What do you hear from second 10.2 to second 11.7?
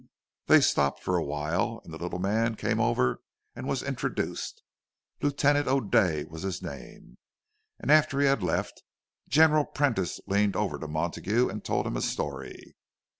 leaned over to Montague and